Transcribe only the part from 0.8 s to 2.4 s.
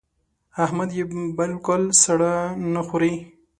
يې بالکل سړه